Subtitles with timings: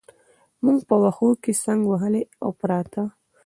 [0.63, 3.03] موږ په وښو کې څنګ وهلي او پراته.